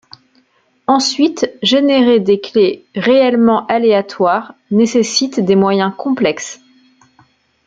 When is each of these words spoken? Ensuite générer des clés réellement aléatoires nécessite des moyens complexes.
Ensuite 0.87 1.51
générer 1.61 2.19
des 2.19 2.41
clés 2.41 2.87
réellement 2.95 3.67
aléatoires 3.67 4.55
nécessite 4.71 5.39
des 5.39 5.55
moyens 5.55 5.93
complexes. 5.95 6.59